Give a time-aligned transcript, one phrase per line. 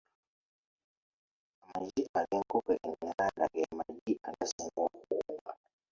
[1.67, 5.53] Amagi ag'enkoko enganda ge magi agasinga okuwooma.